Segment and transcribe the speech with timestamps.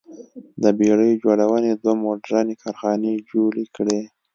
[0.61, 4.01] د بېړۍ جوړونې دوه موډرنې کارخانې جوړې کړې.